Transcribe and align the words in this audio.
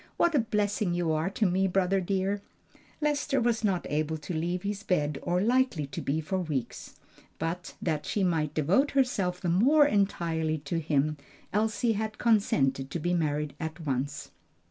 "What 0.17 0.33
a 0.33 0.39
blessing 0.39 0.95
you 0.95 1.11
are 1.11 1.29
to 1.29 1.45
me, 1.45 1.67
brother 1.67 2.01
dear!" 2.01 2.41
Lester 3.01 3.39
was 3.39 3.63
not 3.63 3.85
able 3.87 4.17
to 4.17 4.33
leave 4.33 4.63
his 4.63 4.81
bed 4.81 5.19
or 5.21 5.39
likely 5.39 5.85
to 5.85 6.01
be 6.01 6.19
for 6.21 6.39
weeks, 6.39 6.95
but 7.37 7.75
that 7.83 8.07
she 8.07 8.23
might 8.23 8.55
devote 8.55 8.89
herself 8.89 9.39
the 9.39 9.47
more 9.47 9.85
entirely 9.85 10.57
to 10.57 10.79
him 10.79 11.17
Elsie 11.53 11.93
had 11.93 12.17
consented 12.17 12.89
to 12.89 12.97
be 12.97 13.13
married 13.13 13.53
at 13.59 13.79
once. 13.85 14.31